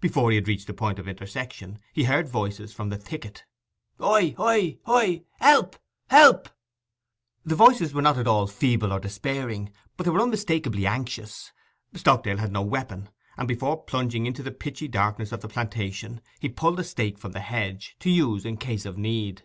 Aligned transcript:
Before 0.00 0.30
he 0.30 0.36
had 0.36 0.48
reached 0.48 0.66
the 0.66 0.72
point 0.72 0.98
of 0.98 1.06
intersection 1.06 1.78
he 1.92 2.04
heard 2.04 2.26
voices 2.26 2.72
from 2.72 2.88
the 2.88 2.96
thicket. 2.96 3.44
'Hoi 3.98 4.30
hoi 4.38 4.78
hoi! 4.86 5.24
Help, 5.40 5.76
help!' 6.08 6.48
The 7.44 7.54
voices 7.54 7.92
were 7.92 8.00
not 8.00 8.16
at 8.16 8.26
all 8.26 8.46
feeble 8.46 8.94
or 8.94 8.98
despairing, 8.98 9.70
but 9.98 10.04
they 10.04 10.10
were 10.10 10.22
unmistakably 10.22 10.86
anxious. 10.86 11.52
Stockdale 11.92 12.38
had 12.38 12.50
no 12.50 12.62
weapon, 12.62 13.10
and 13.36 13.46
before 13.46 13.82
plunging 13.84 14.24
into 14.24 14.42
the 14.42 14.52
pitchy 14.52 14.88
darkness 14.88 15.32
of 15.32 15.42
the 15.42 15.48
plantation 15.48 16.22
he 16.40 16.48
pulled 16.48 16.80
a 16.80 16.84
stake 16.84 17.18
from 17.18 17.32
the 17.32 17.40
hedge, 17.40 17.94
to 18.00 18.08
use 18.08 18.46
in 18.46 18.56
case 18.56 18.86
of 18.86 18.96
need. 18.96 19.42